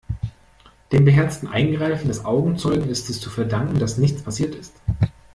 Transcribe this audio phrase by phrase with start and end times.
[0.91, 4.73] Dem beherzten Eingreifen des Augenzeugen ist es zu verdanken, dass nichts passiert ist.